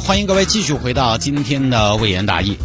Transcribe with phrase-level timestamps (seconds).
[0.00, 2.58] 欢迎各位继续回到今天的微言大义。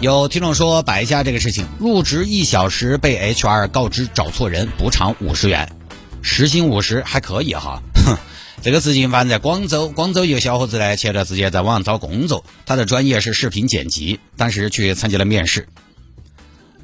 [0.00, 5.72] 有听众说，摆一下这个事情，入职一小时被 HR 告知找错人，补偿五十元，
[6.20, 7.82] 时薪五十还可以哈。
[7.94, 8.16] 哼，
[8.62, 15.66] 这个事情发生在广州，广州一个小伙子呢，前段时间在网上找工作，他的专业是视频剪辑，当时去参加了面试。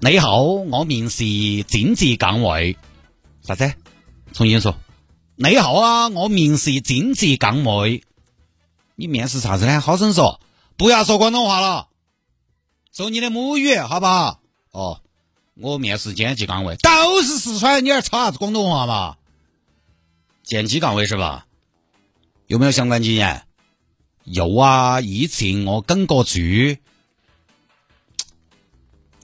[0.00, 1.24] 你好，我面试
[1.68, 2.76] 剪辑岗位，
[3.46, 3.72] 啥子？
[4.32, 4.74] 重新说。
[5.36, 8.02] 你好啊，我面试剪辑岗位。
[8.96, 9.80] 你面试啥子呢？
[9.80, 10.40] 好生说，
[10.76, 11.88] 不要说广东话了，
[12.92, 14.40] 说你的母语好不好？
[14.70, 15.00] 哦，
[15.54, 19.16] 我面试剪辑岗位，都是四川，你还吵啥子广东话嘛？
[20.44, 21.46] 剪辑岗位是吧？
[22.46, 23.46] 有没有相关经验？
[24.22, 26.78] 有啊，以前我跟过剧。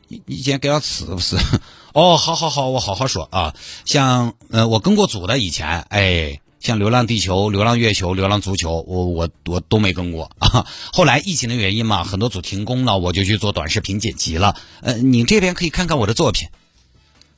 [0.08, 1.36] 你你今天给他吃不是？
[1.94, 3.54] 哦，好好好，我好好说啊。
[3.84, 6.40] 像呃，我跟过组的以前，哎。
[6.60, 10.66] 像《流浪地球》《流浪月球》《流浪足球》，我我我都没跟过啊。
[10.92, 14.54] 后来疫情的原因嘛，很多组停工了，我就去做短视频剪辑了。
[14.82, 16.48] 呃，你这边可以看看我的作品。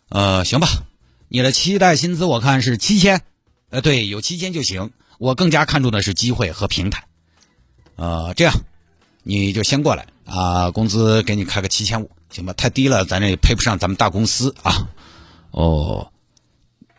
[0.08, 0.68] 呃，行吧，
[1.28, 3.22] 你的期待薪资我看是七千。
[3.70, 4.90] 呃，对，有七千就行。
[5.18, 7.04] 我更加看重的是机会和平台。
[7.94, 8.52] 呃，这样，
[9.22, 12.52] 你就先过来啊，工资给你开个七千五，行吧？
[12.54, 14.88] 太低了，咱这配不上咱们大公司啊。
[15.52, 16.10] 哦，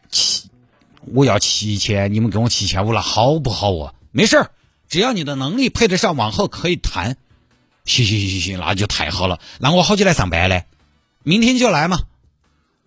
[0.09, 0.47] 七。
[1.05, 3.93] 我要七千，你们给我七千五了，好不好啊？
[4.11, 4.51] 没事儿，
[4.87, 7.17] 只要你的能力配得上，往后可以谈。
[7.85, 9.39] 行行行行行，那就太好了。
[9.59, 10.65] 那我好久来上班嘞？
[11.23, 11.99] 明天就来嘛。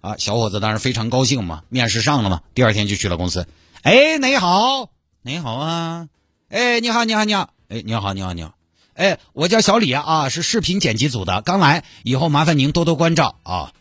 [0.01, 3.47] 啊，小伙子当然非常高兴嘛，面试上了嘛，第二天就去了公司。
[3.83, 4.91] 哎，你好，
[5.23, 6.09] 你好啊。
[6.49, 7.51] 哎，你好，你好，你好。
[7.69, 8.55] 哎，你好，你好，你好。
[8.95, 13.73] 哎，我叫小李啊，是视频剪辑组的，刚来，以后麻烦您多多关照啊。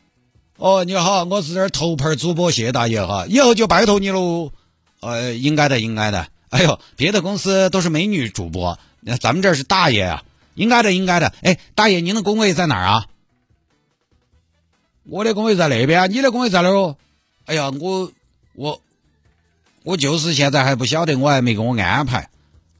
[0.57, 4.53] 哦，你好，我是这儿头牌主播谢大爷哈，以后就拜托你喽。
[5.01, 6.27] 呃，应该的，应该的。
[6.49, 10.23] 哎呦，别的公司都是美女主播，那咱们这是大爷啊，
[10.53, 11.33] 应该的，应该的。
[11.41, 13.05] 哎，大爷，您的工位在哪儿啊？
[15.03, 16.95] 我的工位在那边，你的工位在哪儿哦？
[17.47, 18.09] 哎呀，我
[18.53, 18.81] 我
[19.83, 22.29] 我就是现在还不晓得，我还没给我安排。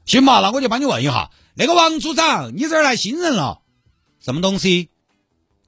[0.06, 3.60] 行吧，那我就帮你问一下，那个王组长，你这儿来新人了，
[4.18, 4.88] 什么东西？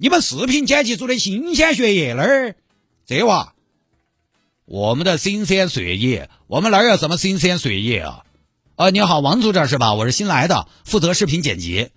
[0.01, 2.55] 你们视频剪辑组的新鲜血液那儿，
[3.05, 3.53] 这娃，
[4.65, 8.25] 我们的新鲜血液，我们那儿有什么新鲜血液啊？
[8.77, 9.95] 啊，你好，王组长是吧？
[9.95, 11.91] 我是新来的，负责视频剪辑。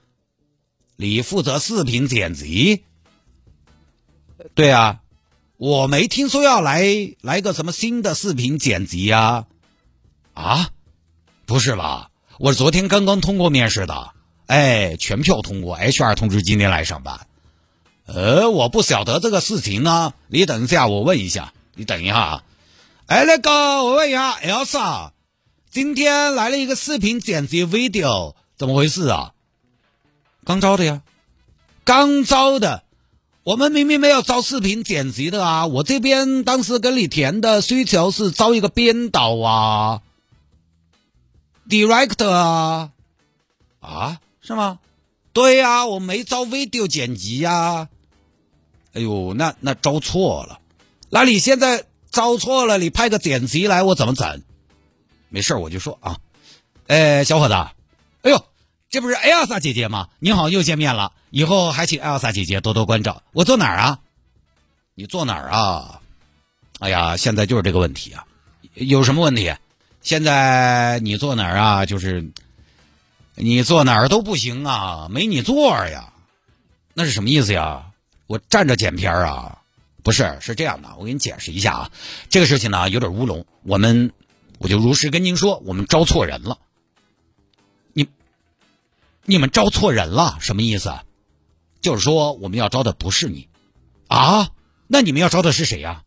[0.95, 2.83] 你负责视频剪辑？
[4.55, 5.01] 对啊，
[5.57, 6.83] 我没听说要来
[7.21, 9.45] 来个什么新的视频剪辑呀？
[10.33, 10.71] 啊，
[11.45, 12.09] 不是吧？
[12.39, 14.13] 我昨天刚刚通过面试的，
[14.47, 17.27] 哎，全票通过，HR 通知今天来上班。
[18.05, 20.13] 呃，我不晓得这个事情呢。
[20.27, 21.53] 你等一下，我问一下。
[21.75, 22.43] 你等一下啊。
[23.05, 23.51] 哎，那个，
[23.83, 25.11] 我问一下，Elsa，
[25.69, 29.33] 今天来了一个视频剪辑 video，怎么回事啊？
[30.43, 31.01] 刚招的呀，
[31.83, 32.83] 刚招的。
[33.43, 35.65] 我们明明没有招视频剪辑的啊。
[35.67, 40.01] 我这边当时跟你填的需求是招一个编导啊
[41.69, 42.91] ，director 啊。
[43.79, 44.19] 啊？
[44.41, 44.79] 是吗？
[45.33, 47.87] 对呀，我没招 video 剪辑呀。
[48.93, 50.59] 哎呦，那那招错了，
[51.09, 54.41] 那你现在招错了，你派个剪辑来，我怎么整？
[55.29, 56.17] 没事我就说啊，
[56.87, 58.45] 哎，小伙子，哎呦，
[58.89, 60.09] 这不是艾尔莎姐姐吗？
[60.19, 63.23] 你好，又见面了，以后还请艾尔莎姐姐多多关照。
[63.31, 63.99] 我坐哪儿啊？
[64.95, 66.01] 你坐哪儿啊？
[66.79, 68.25] 哎呀，现在就是这个问题啊，
[68.73, 69.55] 有什么问题？
[70.01, 71.85] 现在你坐哪儿啊？
[71.85, 72.29] 就是
[73.35, 76.13] 你坐哪儿都不行啊，没你座呀，
[76.93, 77.91] 那是什么意思呀？
[78.27, 79.61] 我站着剪片儿啊，
[80.03, 81.91] 不是，是这样的，我给你解释一下啊，
[82.29, 84.13] 这个事情呢有点乌龙，我们
[84.57, 86.59] 我就如实跟您说，我们招错人了。
[87.93, 88.07] 你
[89.25, 90.93] 你们招错人了，什么意思？
[91.81, 93.49] 就是说我们要招的不是你
[94.07, 94.49] 啊？
[94.87, 96.03] 那你们要招的是谁呀？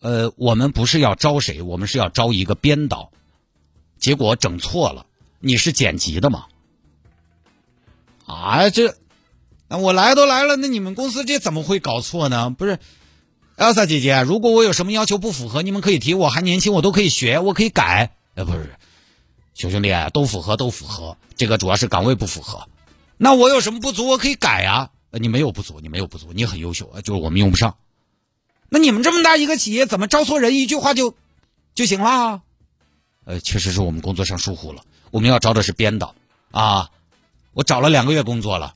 [0.00, 3.10] 呃，我们不是要招谁，我们是要招一个编导，
[3.98, 5.06] 结果整错了，
[5.44, 6.46] 你是剪辑的吗？
[8.26, 8.96] 啊，这。
[9.68, 12.48] 那我来都来了，那你们公司这怎么会搞错呢？
[12.50, 12.78] 不是
[13.56, 18.14] ，Elsa 姐姐，如果我有什么要求不符合，你们可以提，我还年轻，我都可以学，我可以改。
[18.34, 18.74] 呃，不是，
[19.54, 21.16] 小兄弟都符合，都符合。
[21.36, 22.68] 这个主要是岗位不符合。
[23.16, 24.90] 那我有什么不足，我可以改呀。
[25.12, 27.76] 你没有不足，你没有不足，你很优秀啊，就是我们用不上。
[28.68, 31.14] 那你们这么大一个企业，怎么招错人一句话就
[31.74, 32.42] 就行了？
[33.24, 34.82] 呃，确实是我们工作上疏忽了。
[35.10, 36.14] 我们要招的是编导
[36.50, 36.90] 啊，
[37.52, 38.74] 我找了两个月工作了。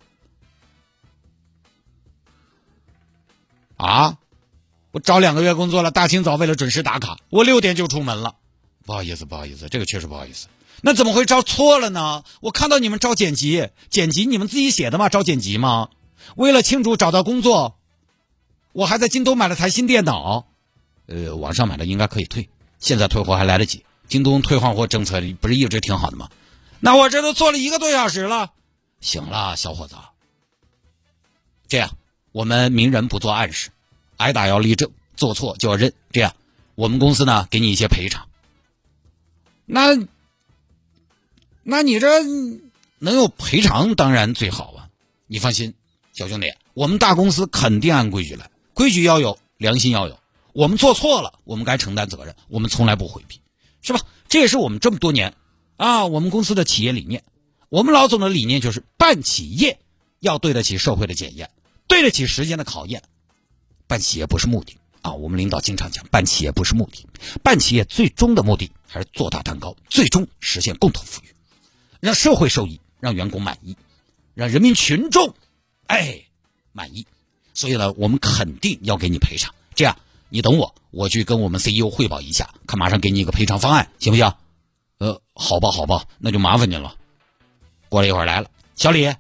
[3.76, 4.18] 啊，
[4.90, 8.34] 我找两个月工作了，大清早为了准时打卡，我六点就出门了。
[8.84, 10.48] 不好意思，不好意思，这个确实不好意思。
[10.80, 12.24] 那怎么会招错了呢？
[12.40, 15.08] 我看到你们招剪辑，剪辑你们自己写的吗？
[15.08, 15.90] 招剪辑吗？
[16.36, 17.78] 为了庆祝找到工作，
[18.72, 20.48] 我还在京东买了台新电脑。
[21.06, 22.48] 呃，网上买的应该可以退，
[22.78, 23.84] 现在退货还来得及。
[24.08, 26.31] 京东退换货政策不是一直挺好的吗？
[26.81, 28.52] 那我这都做了一个多小时了。
[29.00, 29.94] 行了，小伙子，
[31.69, 31.96] 这样
[32.32, 33.70] 我们明人不做暗事，
[34.16, 35.93] 挨打要立正，做错就要认。
[36.10, 36.34] 这样，
[36.75, 38.28] 我们公司呢给你一些赔偿。
[39.66, 39.96] 那，
[41.62, 42.22] 那你这
[42.99, 44.88] 能有赔偿当然最好啊！
[45.26, 45.75] 你放心。
[46.14, 50.19] 小兄弟，我们大公司肯定按规矩来，规矩要有，良心要有。
[50.52, 53.40] 我们做错了，我们该承担责任，我们从来不回避，
[53.82, 54.00] 是吧？
[54.28, 55.34] 这也是我们这么多年
[55.76, 57.25] 啊，我们公司的企业理念。
[57.69, 59.78] 我们老总的理念就是办企业
[60.20, 61.50] 要对得起社会的检验，
[61.86, 63.02] 对得起时间的考验。
[63.86, 67.06] 办企业不是目的啊，我们领导经常讲，办企业不是目的，
[67.42, 71.34] 办企业最终的目的还是做大蛋糕，最终实现共同富裕，
[72.00, 73.76] 让社会受益，让员工满意，
[74.34, 75.34] 让人民群众。
[75.86, 76.25] 哎，
[76.72, 77.06] 满意，
[77.54, 79.54] 所以呢，我们肯定要给你赔偿。
[79.75, 79.98] 这样，
[80.30, 84.32] 你等我，我去跟我们 CEO 汇报一下，看马上给你一个赔偿方案，行不行？
[84.98, 86.94] 呃，好吧，好吧，那就麻烦您了。
[87.88, 89.14] 过了一会儿来了，小李，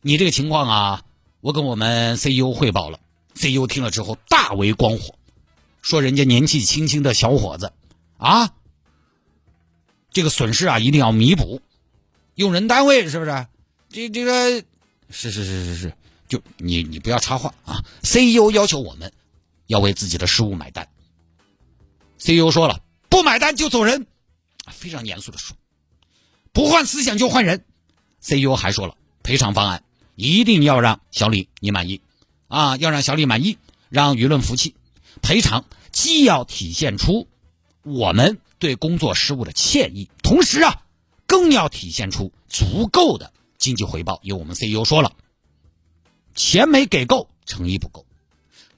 [0.00, 1.02] 你这个情况啊，
[1.40, 3.00] 我跟我们 CEO 汇报了
[3.34, 5.14] ，CEO 听了之后大为光火，
[5.82, 7.72] 说人家年纪轻轻的小伙子
[8.16, 8.52] 啊，
[10.10, 11.60] 这个损失啊一定要弥补，
[12.36, 13.46] 用人单位是不是？
[13.90, 14.64] 这这个
[15.10, 15.92] 是是是是是。
[16.26, 19.12] 就你你不要插话啊！CEO 要求我们
[19.66, 20.88] 要为自己的失误买单。
[22.18, 24.06] CEO 说了，不买单就走人，
[24.66, 25.56] 非常严肃的说，
[26.52, 27.64] 不换思想就换人。
[28.20, 29.84] CEO 还说了，赔偿方案
[30.14, 32.00] 一定要让小李你满意
[32.48, 33.58] 啊，要让小李满意，
[33.88, 34.74] 让舆论服气。
[35.22, 37.28] 赔偿既要体现出
[37.82, 40.82] 我们对工作失误的歉意，同时啊，
[41.26, 44.20] 更要体现出足够的经济回报。
[44.22, 45.12] 因为我们 CEO 说了。
[46.34, 48.04] 钱没给够，诚意不够，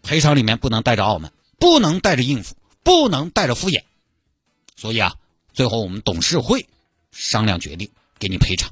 [0.07, 2.55] 赔偿里面不能带着傲慢，不能带着应付，
[2.85, 3.83] 不能带着敷衍，
[4.77, 5.13] 所以啊，
[5.53, 6.67] 最后我们董事会
[7.11, 8.71] 商量决定给你赔偿，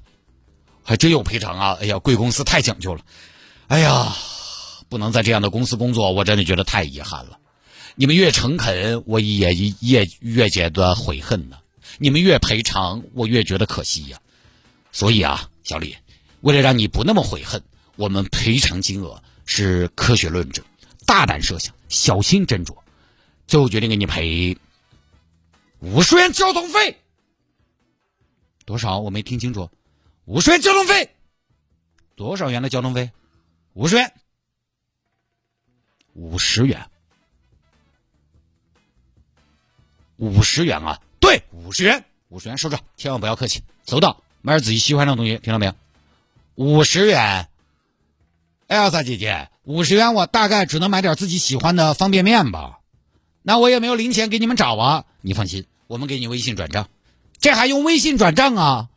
[0.85, 1.77] 还真有赔偿啊！
[1.81, 3.05] 哎呀，贵公司太讲究了，
[3.67, 4.17] 哎呀，
[4.89, 7.39] 不能在这样的公司工作，我真的觉得太遗憾了。
[7.97, 11.57] 你们越诚恳，我也也越觉得悔恨呢；
[11.99, 14.21] 你们越赔偿，我越觉得可惜呀。
[14.93, 15.97] 所以啊，小李，
[16.43, 17.61] 为了让你不那么悔恨。
[17.97, 20.65] 我们赔偿金额是科学论证，
[21.07, 22.77] 大胆设想，小心斟酌，
[23.47, 24.57] 最后决定给你赔
[25.81, 27.01] 五十元交通费。
[28.65, 28.99] 多少？
[28.99, 29.71] 我没听清楚。
[30.25, 31.15] 五十元交通费，
[32.15, 33.11] 多少元的交通费？
[33.75, 34.15] 五十元，
[36.15, 36.89] 五十元，
[40.17, 41.03] 五十元啊！
[41.21, 43.63] 对，五十元，五十元收着，千万不要客气。
[43.87, 45.75] 收到，买点自己喜欢的东西，听到没有？
[46.55, 47.49] 五十元。
[48.67, 52.81] 艾莎姐姐，五十元我大概只能买点自己喜欢的方便面吧，
[53.43, 55.07] 那我也没有零钱给你们找啊。
[55.23, 56.89] 你放心，我们给你微信转账，
[57.39, 58.89] 这还用微信转账啊？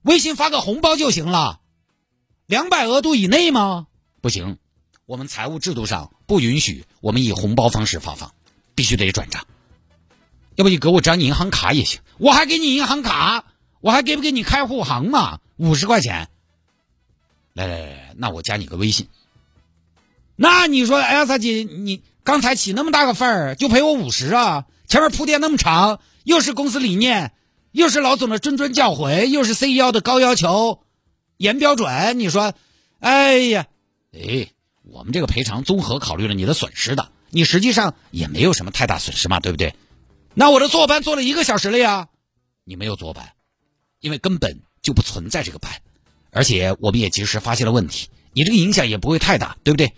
[0.00, 1.60] 微信发个红包就行了，
[2.46, 3.86] 两百额度以内吗？
[4.22, 4.56] 不行，
[5.04, 8.32] 我们财务制度上不允许我们以红包方式发放，
[8.74, 9.46] 必须得转账。
[10.54, 13.44] 要不你给我张银行卡也行，我还给你银行卡，
[13.82, 15.38] 我还给不给你开户行嘛？
[15.56, 16.28] 五十块钱。
[17.52, 19.06] 来来来，那我加你个微信。
[20.36, 24.66] 那你说，哎呀，萨姐，你刚才起那么大个份儿，就赔我五十啊？
[24.86, 27.32] 前面铺垫那么长，又是公司理念，
[27.72, 30.82] 又是老总的谆谆教诲，又是 CEO 的高要求、
[31.38, 32.18] 严标准。
[32.18, 32.54] 你说，
[33.00, 33.66] 哎呀，
[34.12, 34.48] 哎，
[34.82, 39.74] 我们这个赔偿综合考虑了你的损失的，你实际上也没有什么太大损失嘛，对不对？
[40.34, 42.08] 那我的坐班坐了一个小时了呀，
[42.64, 43.32] 你没有坐班，
[44.00, 45.72] 因为根本就不存在这个班。
[46.30, 49.94] 而且我们也及时发现了问题，你这个影响也不会太大，对不对？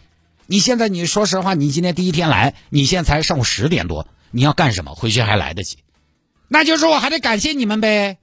[0.51, 4.95] 你现在你说实话，你今天第一天来，你现在才上午十点多，你要干什么？
[4.95, 5.77] 回去还来得及，
[6.49, 8.17] 那就是我还得感谢你们呗，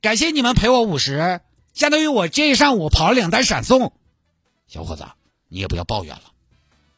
[0.00, 1.40] 感谢你们赔我五十，
[1.72, 3.92] 相当于我这一上午跑了两单闪送。
[4.68, 5.04] 小伙子，
[5.48, 6.22] 你也不要抱怨了。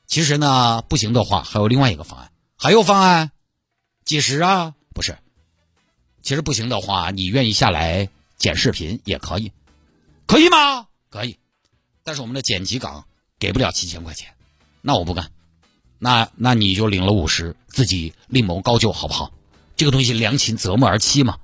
[0.06, 3.30] 其实呢，不行的话还有另外一个方案，还有方案，
[4.04, 4.75] 几十啊？
[4.92, 5.16] 不是，
[6.21, 8.11] 其实不行的话，你愿意下来？
[8.37, 9.50] 剪视频也可以，
[10.26, 10.88] 可以吗？
[11.09, 11.38] 可以，
[12.06, 13.04] 但是我们的剪辑岗
[13.40, 14.28] 给不了七千块钱，
[14.80, 15.28] 那我不干，
[15.98, 19.32] 那那你就领了五十，自己另谋高就，好不好？
[19.76, 21.38] 这个东西良禽择木而栖嘛。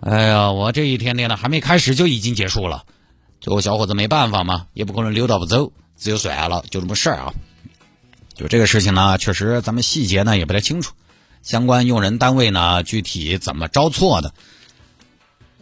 [0.00, 2.86] 哎呀，我这一天天的还没开始就已经结束了，
[3.38, 7.34] 最后小伙子没办法嘛，也不可能溜达不走，只有算了，就这么事儿啊。
[8.34, 10.94] 就这个事情呢，确实咱们细节呢也不太清楚，
[11.42, 14.32] 相关用人单位呢具体怎么招错的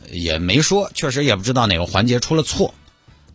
[0.09, 2.73] 也没说，确实也不知道哪个环节出了错。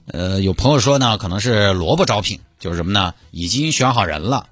[0.07, 3.13] 呃，有朋友说呢，可能是萝卜招聘，就是什么呢？
[3.31, 4.47] 已经选好人了，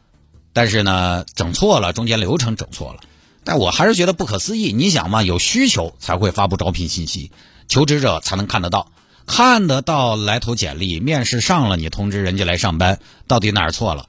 [0.52, 3.00] 但是呢整错了，中间流程整错了。
[3.46, 4.74] 但我还是觉得不可思议。
[4.74, 7.32] 你想嘛，有需求才会发布招聘信息，
[7.70, 8.92] 求职者才能看得到，
[9.26, 14.08] 看得到来投简历，面试上了，你通知人家来上班，到底哪儿错了？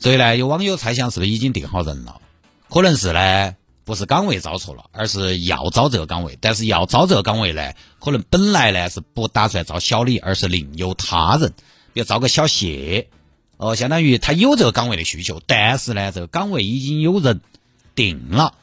[0.00, 2.20] 所以呢，有网友猜想是不是已经定好人了？
[2.68, 3.54] 可能是呢，
[3.88, 6.36] 不是岗位招错了，而是要招这个岗位。
[6.42, 11.54] 但是要招这个岗位呢，可能本来呢是不打算招小李，而是另有他人，
[11.94, 13.08] 比如招个小谢，
[13.56, 17.40] 哦，相当于他有这个岗位的需求，但是呢，这个岗位已经有人。
[17.94, 18.54] 定了，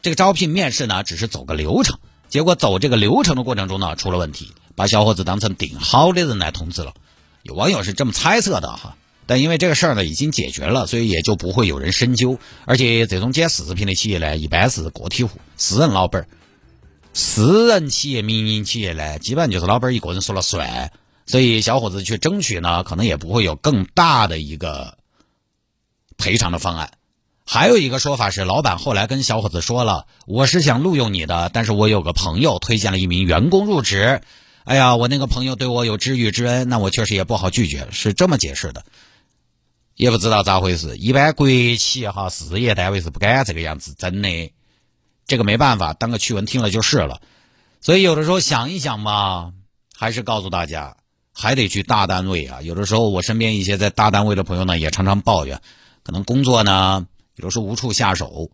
[0.00, 1.98] 这个招聘面试呢，只是走个流程，
[2.30, 6.94] 结果走这个流程的过程中呢，出了问题，把小伙子当成顶好的人来通知了。
[7.42, 8.96] 有网友是这么猜测的哈，
[9.28, 12.40] 但因为这个事儿呢已经解决了，所以也就不会有人深究。
[12.64, 16.28] 而且这种剪视频的企业呢，一般是个体户、私人老板儿，
[17.12, 20.90] 私人企业、民营企业呢，基本上就是老板一个人说了算，
[21.26, 24.96] 所以小伙子去争取呢，可能也不会有更大的一个
[26.16, 26.90] 赔偿的方案。
[27.50, 34.20] 还有一个说法是，老板后来跟小伙子说了：“我是想录用你的，但是我有个朋友推荐了一名员工入职。
[34.64, 38.84] 哎呀，我那个朋友对我有知遇之恩，那我确实也不好拒绝。”是这么解释的，
[39.98, 40.96] 也不知道咋回事。
[40.96, 44.52] 一般国企哈事业单位是不敢这个样子，真的，
[45.26, 47.20] 这个没办法，当个趣闻听了就是了。
[47.80, 49.52] 所以有的时候想一想嘛，
[49.96, 50.96] 还是告诉大家，
[51.32, 52.62] 还得去大单位啊。
[52.62, 55.60] 有的时候我身边一些在大单位的朋友呢，也常常抱怨，
[56.04, 57.04] 可能工作呢。
[57.34, 58.52] 有的时候无处下手，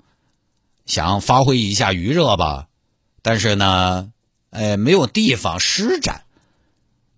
[0.87, 2.69] 想发挥一下余热吧，
[3.21, 4.11] 但是呢，
[4.49, 6.23] 呃，没有地方施展，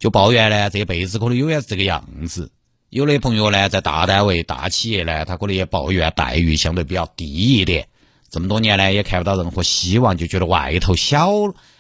[0.00, 2.50] 就抱怨呢，这辈子可能永远是这个样子。
[2.88, 7.88] 有的朋友呢，在大单位、大企业呢，他可能也抱怨待遇相对比较低一点。
[8.31, 11.28] 这么多年呢，也看不到任何希望，就觉得外头小，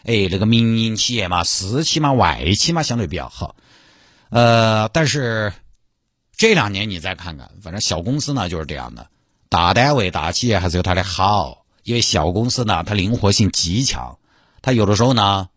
[0.04, 3.56] 哎，那个民营企业嘛，私企嘛，外企嘛，相对比较好。
[4.30, 5.52] 呃，但是
[6.36, 9.08] 这两年你再看看，反正小公司呢就是这样的。
[9.48, 14.18] 大单位、大企业还是有它的好，因为小公司呢，它灵活性极强，
[14.60, 15.48] 它有的时候呢，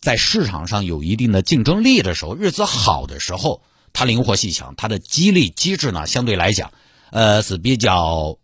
[0.00, 6.72] 在市场上有一定的竞争力的时候，日子好的时候，它灵活性强，它的激励机制呢，相对来讲，
[7.10, 8.38] 呃，是比较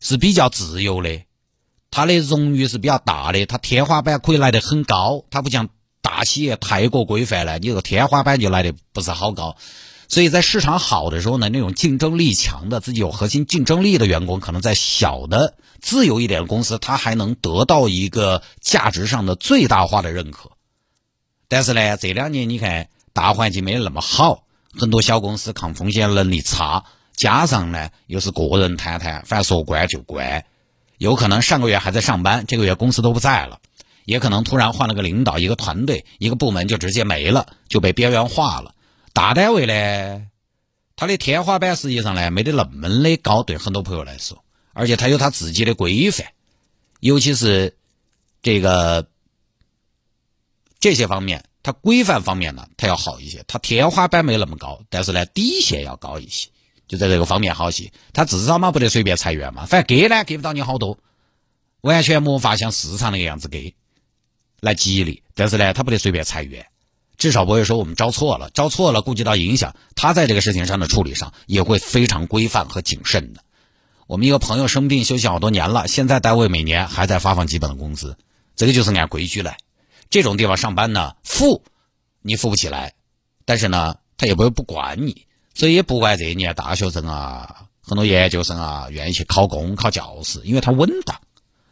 [0.00, 1.22] 是比较自由的，
[1.90, 5.68] 它的荣誉是比较大的，它天花板可以来得很高，它不像
[6.00, 9.56] 大企业太过规范了，你这个天花板就来的不是好高。
[10.08, 20.50] 所以在市场好的时候呢，那种竞争力强的、自己有核心竞争力的员工，可能在小的自由一点的公司，他还能得到一个价值上的最大化的认可。
[21.48, 24.44] 但是呢，这两年你看大环境没那么好，
[24.78, 30.44] 很多小公司抗风险能力差，加上呢又是个人摊摊，反正说关就关，
[30.98, 33.60] 有可能上个月还在上班，这个月公司都不在了，
[34.04, 38.74] 也可能突然换了个领导，一个团队、一个部门就直接没了，就被边缘化了。
[39.12, 40.26] 大单位呢，
[40.96, 44.42] 它的天花板实际上呢没得那么的高，对很多朋友来说，
[44.72, 46.28] 而且它有它自己的规范，
[47.00, 47.76] 尤其是
[48.42, 49.06] 这个
[50.80, 53.44] 这些方面，它规范方面呢，它要好一些。
[53.46, 56.48] 它天花板没那么高，但是呢，底线要高一些，
[56.88, 57.92] 就在这个方面好些。
[58.12, 60.98] 它至少嘛不得随便裁员嘛，反正给呢给不到你好多，
[61.80, 63.74] 完全没法像市场那个样子给
[64.60, 66.66] 来激励，但是呢，它不得随便裁员。
[67.18, 73.44] 至少不会说我们招错了，招错了，顾及到影响，他在这个事情上的处理上也会非常规范和谨慎的。
[74.08, 78.16] 我们一个朋友生病休息好多年了，现在单位每年还在发放基本的工资，
[78.56, 79.58] 这个就是按规矩来。
[80.12, 81.64] 这种地方上班呢，富
[82.20, 82.92] 你富不起来，
[83.46, 91.18] 但是呢，他也不会不管你，所以也不怪这一年大学生啊，很多研究生啊，愿意去考公考教师，因为他稳当。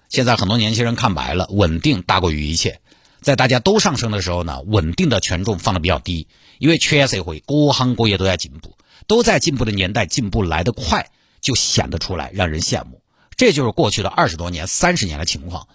[0.09, 2.81] 现在很多年轻人看白了，稳定大过于一切。
[3.21, 6.27] 在大家都上升的时候呢，稳定的权重放的比较低，
[6.59, 11.11] 因为全社会各行各业都在进步，都在进步的年代，进步来得快，
[11.43, 13.03] 就显得出来让人羡慕。
[13.37, 15.69] 这就是过去的二十多年、三十年的情况，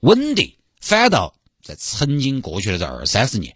[0.00, 1.34] 稳定反倒
[1.68, 3.54] 在曾经过去的这二三十年，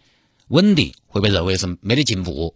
[0.49, 2.55] 稳定会被认为是没得进步，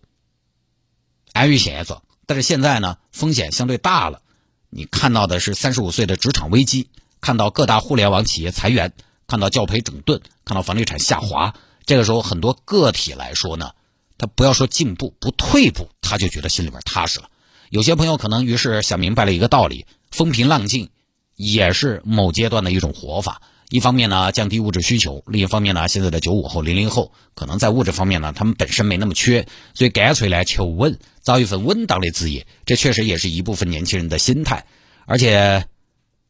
[1.32, 2.02] 安于现状。
[2.26, 4.20] 但是现在呢，风险相对大了，
[4.68, 6.90] 你看到的是三十五岁的职场危机，
[7.22, 8.92] 看到各大互联网企业裁员。
[9.26, 11.54] 看到教培整顿，看到房地产下滑，
[11.86, 13.72] 这个时候很多个体来说呢，
[14.18, 17.30] 他不要说进步，不退步，他就觉得心里边踏实了。
[17.70, 20.90] 有些朋友可能于是想明白了一个道理：风平浪静
[21.34, 23.40] 也是某阶段的一种活法。
[23.68, 32.46] 一方面呢，降低物质需求；另一方面呢，现在的九五后、零零后可能在物质方面呢，他们本身没那么缺，所以干脆呢求稳，找一份稳当的职业。
[32.64, 34.66] 这确实也是一部分年轻人的心态。
[35.04, 35.66] 而且，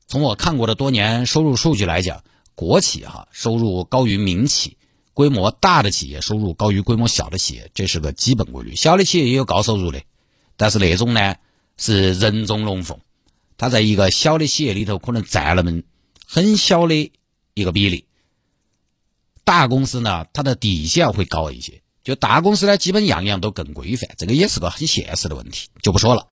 [0.06, 2.24] 从我看过的多年收入数据来讲，
[2.54, 4.78] 国企哈收入高于民企，
[5.12, 8.74] 规模大的企业收入高于规模小的企业，这是个基本规律。
[8.74, 10.00] 小的企业也有高收入的，
[10.56, 11.34] 但是那种呢
[11.76, 12.98] 是人中龙凤，
[13.58, 15.82] 他在一个小的企业里头可能占了么
[16.26, 17.12] 很小的。
[17.56, 18.04] 一个比例，
[19.42, 21.82] 大公司呢，它的底线会高一些。
[22.04, 26.24] 就大公司呢，基本样样都更规范，这个也是个很现实的问题，就不说了。